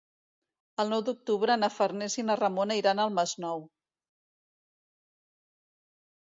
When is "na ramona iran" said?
2.29-3.03